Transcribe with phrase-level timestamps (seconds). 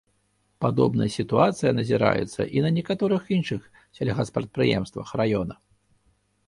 [0.63, 3.61] Падобная сітуацыя назіраецца і на некаторых іншых
[4.01, 5.55] сельгаспрадпрыемствах раёна.